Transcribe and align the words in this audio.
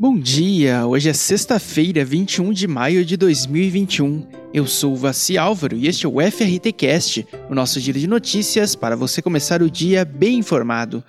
Bom 0.00 0.16
dia! 0.16 0.86
Hoje 0.86 1.08
é 1.08 1.12
sexta-feira, 1.12 2.04
21 2.04 2.52
de 2.52 2.68
maio 2.68 3.04
de 3.04 3.16
2021. 3.16 4.28
Eu 4.54 4.64
sou 4.64 4.92
o 4.92 4.96
Vassi 4.96 5.36
Álvaro 5.36 5.76
e 5.76 5.88
este 5.88 6.06
é 6.06 6.08
o 6.08 6.20
FRTcast, 6.20 7.26
o 7.50 7.54
nosso 7.54 7.80
giro 7.80 7.98
de 7.98 8.06
notícias 8.06 8.76
para 8.76 8.94
você 8.94 9.20
começar 9.20 9.60
o 9.60 9.68
dia 9.68 10.04
bem 10.04 10.38
informado. 10.38 11.02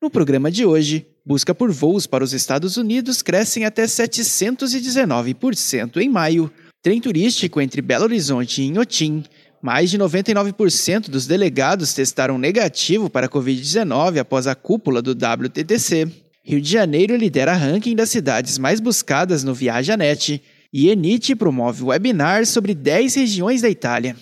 No 0.00 0.08
programa 0.08 0.50
de 0.50 0.64
hoje, 0.64 1.06
busca 1.22 1.54
por 1.54 1.70
voos 1.70 2.06
para 2.06 2.24
os 2.24 2.32
Estados 2.32 2.78
Unidos 2.78 3.20
crescem 3.20 3.66
até 3.66 3.84
719% 3.84 5.98
em 5.98 6.08
maio. 6.08 6.50
Trem 6.82 7.02
turístico 7.02 7.60
entre 7.60 7.82
Belo 7.82 8.04
Horizonte 8.04 8.62
e 8.62 8.68
Inhotim 8.68 9.22
mais 9.62 9.90
de 9.90 9.98
99% 9.98 11.08
dos 11.08 11.26
delegados 11.26 11.92
testaram 11.94 12.38
negativo 12.38 13.10
para 13.10 13.26
a 13.26 13.28
Covid-19 13.28 14.18
após 14.18 14.46
a 14.46 14.54
cúpula 14.54 15.02
do 15.02 15.12
WTTC. 15.12 16.08
Rio 16.44 16.60
de 16.60 16.70
Janeiro 16.70 17.16
lidera 17.16 17.54
ranking 17.54 17.96
das 17.96 18.10
cidades 18.10 18.58
mais 18.58 18.78
buscadas 18.78 19.42
no 19.42 19.52
Viajanet. 19.52 20.42
E 20.72 20.88
Enite 20.90 21.34
promove 21.34 21.84
webinar 21.84 22.44
sobre 22.46 22.74
10 22.74 23.14
regiões 23.14 23.62
da 23.62 23.70
Itália. 23.70 24.14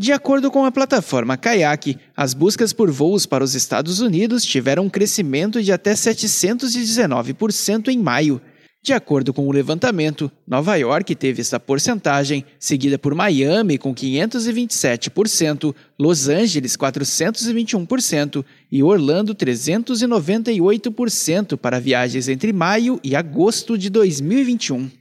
De 0.00 0.12
acordo 0.12 0.50
com 0.50 0.64
a 0.64 0.72
plataforma 0.72 1.36
Kayak, 1.36 1.98
as 2.16 2.32
buscas 2.32 2.72
por 2.72 2.90
voos 2.90 3.26
para 3.26 3.44
os 3.44 3.54
Estados 3.54 4.00
Unidos 4.00 4.44
tiveram 4.44 4.84
um 4.84 4.88
crescimento 4.88 5.62
de 5.62 5.72
até 5.72 5.92
719% 5.92 7.88
em 7.88 7.98
maio, 7.98 8.40
de 8.82 8.94
acordo 8.94 9.34
com 9.34 9.46
o 9.46 9.52
levantamento, 9.52 10.32
Nova 10.46 10.74
York 10.76 11.14
teve 11.14 11.42
essa 11.42 11.60
porcentagem, 11.60 12.46
seguida 12.58 12.98
por 12.98 13.14
Miami 13.14 13.76
com 13.76 13.94
527%, 13.94 15.74
Los 15.98 16.30
Angeles 16.30 16.78
421% 16.78 18.42
e 18.72 18.82
Orlando 18.82 19.34
398% 19.34 21.58
para 21.58 21.78
viagens 21.78 22.26
entre 22.26 22.54
maio 22.54 22.98
e 23.04 23.14
agosto 23.14 23.76
de 23.76 23.90
2021. 23.90 24.99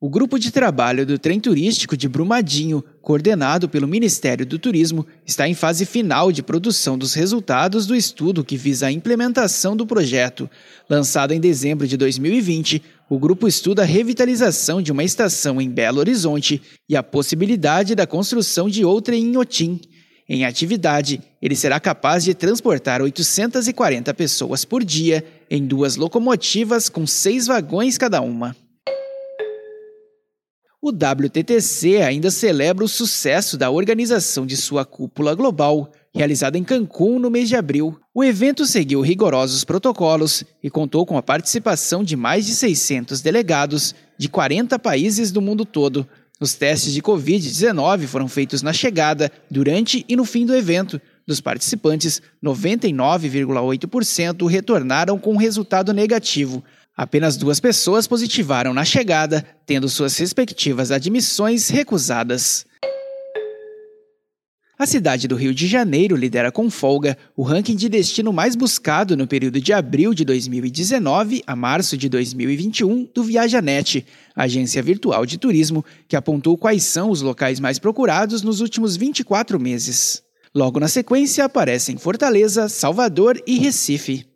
O 0.00 0.08
grupo 0.08 0.38
de 0.38 0.52
trabalho 0.52 1.04
do 1.04 1.18
trem 1.18 1.40
turístico 1.40 1.96
de 1.96 2.08
Brumadinho, 2.08 2.84
coordenado 3.02 3.68
pelo 3.68 3.88
Ministério 3.88 4.46
do 4.46 4.56
Turismo, 4.56 5.04
está 5.26 5.48
em 5.48 5.54
fase 5.54 5.84
final 5.84 6.30
de 6.30 6.40
produção 6.40 6.96
dos 6.96 7.14
resultados 7.14 7.84
do 7.84 7.96
estudo 7.96 8.44
que 8.44 8.56
visa 8.56 8.86
a 8.86 8.92
implementação 8.92 9.76
do 9.76 9.84
projeto. 9.84 10.48
Lançado 10.88 11.32
em 11.32 11.40
dezembro 11.40 11.84
de 11.84 11.96
2020, 11.96 12.80
o 13.10 13.18
grupo 13.18 13.48
estuda 13.48 13.82
a 13.82 13.84
revitalização 13.84 14.80
de 14.80 14.92
uma 14.92 15.02
estação 15.02 15.60
em 15.60 15.68
Belo 15.68 15.98
Horizonte 15.98 16.62
e 16.88 16.94
a 16.94 17.02
possibilidade 17.02 17.96
da 17.96 18.06
construção 18.06 18.68
de 18.68 18.84
outra 18.84 19.16
em 19.16 19.24
Inhotim. 19.24 19.80
Em 20.28 20.44
atividade, 20.44 21.20
ele 21.42 21.56
será 21.56 21.80
capaz 21.80 22.22
de 22.22 22.34
transportar 22.34 23.02
840 23.02 24.14
pessoas 24.14 24.64
por 24.64 24.84
dia 24.84 25.24
em 25.50 25.66
duas 25.66 25.96
locomotivas 25.96 26.88
com 26.88 27.04
seis 27.04 27.48
vagões 27.48 27.98
cada 27.98 28.20
uma. 28.20 28.54
O 30.80 30.90
WTTC 30.90 32.02
ainda 32.02 32.30
celebra 32.30 32.84
o 32.84 32.88
sucesso 32.88 33.58
da 33.58 33.68
organização 33.68 34.46
de 34.46 34.56
sua 34.56 34.84
cúpula 34.84 35.34
global, 35.34 35.90
realizada 36.14 36.56
em 36.56 36.62
Cancún 36.62 37.18
no 37.18 37.28
mês 37.28 37.48
de 37.48 37.56
abril. 37.56 37.98
O 38.14 38.22
evento 38.22 38.64
seguiu 38.64 39.00
rigorosos 39.00 39.64
protocolos 39.64 40.44
e 40.62 40.70
contou 40.70 41.04
com 41.04 41.18
a 41.18 41.22
participação 41.22 42.04
de 42.04 42.14
mais 42.14 42.46
de 42.46 42.54
600 42.54 43.20
delegados 43.20 43.92
de 44.16 44.28
40 44.28 44.78
países 44.78 45.32
do 45.32 45.42
mundo 45.42 45.64
todo. 45.64 46.06
Os 46.40 46.54
testes 46.54 46.92
de 46.92 47.02
Covid-19 47.02 48.06
foram 48.06 48.28
feitos 48.28 48.62
na 48.62 48.72
chegada, 48.72 49.32
durante 49.50 50.04
e 50.08 50.14
no 50.14 50.24
fim 50.24 50.46
do 50.46 50.54
evento. 50.54 51.00
Dos 51.26 51.40
participantes, 51.40 52.22
99,8% 52.42 54.48
retornaram 54.48 55.18
com 55.18 55.36
resultado 55.36 55.92
negativo. 55.92 56.62
Apenas 56.98 57.36
duas 57.36 57.60
pessoas 57.60 58.08
positivaram 58.08 58.74
na 58.74 58.84
chegada, 58.84 59.46
tendo 59.64 59.88
suas 59.88 60.16
respectivas 60.16 60.90
admissões 60.90 61.68
recusadas. 61.68 62.66
A 64.76 64.84
cidade 64.84 65.28
do 65.28 65.36
Rio 65.36 65.54
de 65.54 65.68
Janeiro 65.68 66.16
lidera 66.16 66.50
com 66.50 66.68
folga 66.68 67.16
o 67.36 67.44
ranking 67.44 67.76
de 67.76 67.88
destino 67.88 68.32
mais 68.32 68.56
buscado 68.56 69.16
no 69.16 69.28
período 69.28 69.60
de 69.60 69.72
abril 69.72 70.12
de 70.12 70.24
2019 70.24 71.40
a 71.46 71.54
março 71.54 71.96
de 71.96 72.08
2021 72.08 73.08
do 73.14 73.22
Viajanet, 73.22 74.04
agência 74.34 74.82
virtual 74.82 75.24
de 75.24 75.38
turismo 75.38 75.84
que 76.08 76.16
apontou 76.16 76.58
quais 76.58 76.82
são 76.82 77.10
os 77.10 77.22
locais 77.22 77.60
mais 77.60 77.78
procurados 77.78 78.42
nos 78.42 78.60
últimos 78.60 78.96
24 78.96 79.60
meses. 79.60 80.20
Logo 80.52 80.80
na 80.80 80.88
sequência 80.88 81.44
aparecem 81.44 81.96
Fortaleza, 81.96 82.68
Salvador 82.68 83.40
e 83.46 83.56
Recife. 83.56 84.26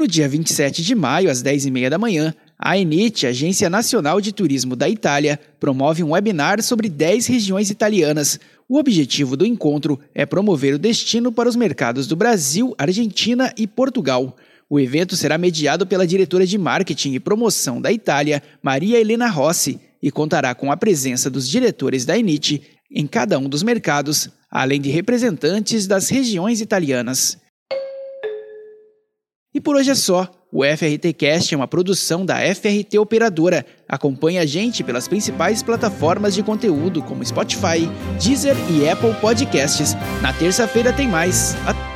No 0.00 0.08
dia 0.08 0.26
27 0.26 0.82
de 0.82 0.94
maio, 0.94 1.30
às 1.30 1.42
10h30 1.42 1.90
da 1.90 1.98
manhã, 1.98 2.34
a 2.58 2.78
ENIT, 2.78 3.26
Agência 3.26 3.68
Nacional 3.68 4.18
de 4.18 4.32
Turismo 4.32 4.74
da 4.74 4.88
Itália, 4.88 5.38
promove 5.60 6.02
um 6.02 6.12
webinar 6.12 6.62
sobre 6.62 6.88
10 6.88 7.26
regiões 7.26 7.68
italianas. 7.68 8.40
O 8.66 8.78
objetivo 8.78 9.36
do 9.36 9.44
encontro 9.44 10.00
é 10.14 10.24
promover 10.24 10.72
o 10.72 10.78
destino 10.78 11.30
para 11.30 11.50
os 11.50 11.54
mercados 11.54 12.06
do 12.06 12.16
Brasil, 12.16 12.74
Argentina 12.78 13.52
e 13.58 13.66
Portugal. 13.66 14.34
O 14.70 14.80
evento 14.80 15.14
será 15.16 15.36
mediado 15.36 15.86
pela 15.86 16.06
diretora 16.06 16.46
de 16.46 16.56
Marketing 16.56 17.12
e 17.12 17.20
Promoção 17.20 17.78
da 17.78 17.92
Itália, 17.92 18.42
Maria 18.62 18.98
Helena 18.98 19.28
Rossi, 19.28 19.78
e 20.02 20.10
contará 20.10 20.54
com 20.54 20.72
a 20.72 20.78
presença 20.78 21.28
dos 21.28 21.46
diretores 21.46 22.06
da 22.06 22.16
ENIT 22.16 22.62
em 22.90 23.06
cada 23.06 23.38
um 23.38 23.50
dos 23.50 23.62
mercados, 23.62 24.30
além 24.50 24.80
de 24.80 24.88
representantes 24.88 25.86
das 25.86 26.08
regiões 26.08 26.62
italianas. 26.62 27.36
E 29.52 29.60
por 29.60 29.76
hoje 29.76 29.90
é 29.90 29.94
só. 29.94 30.30
O 30.52 30.64
FRT 30.64 31.12
Cast 31.12 31.54
é 31.54 31.56
uma 31.56 31.68
produção 31.68 32.24
da 32.24 32.36
FRT 32.54 32.98
Operadora. 32.98 33.64
Acompanhe 33.88 34.38
a 34.38 34.46
gente 34.46 34.82
pelas 34.82 35.06
principais 35.06 35.62
plataformas 35.62 36.34
de 36.34 36.42
conteúdo 36.42 37.02
como 37.02 37.24
Spotify, 37.24 37.88
Deezer 38.20 38.56
e 38.70 38.88
Apple 38.88 39.14
Podcasts. 39.20 39.94
Na 40.22 40.32
terça-feira 40.32 40.92
tem 40.92 41.08
mais. 41.08 41.54
Até 41.66 41.89